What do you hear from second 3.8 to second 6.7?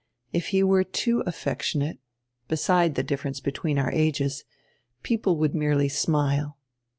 ages— people would merely smile."